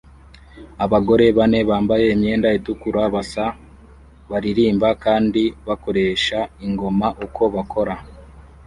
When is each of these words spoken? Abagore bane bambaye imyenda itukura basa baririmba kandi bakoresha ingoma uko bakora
Abagore 0.85 1.25
bane 1.37 1.59
bambaye 1.69 2.05
imyenda 2.15 2.47
itukura 2.57 3.01
basa 3.13 3.45
baririmba 4.29 4.89
kandi 5.03 5.43
bakoresha 5.67 6.37
ingoma 6.65 7.07
uko 7.25 7.43
bakora 7.55 7.93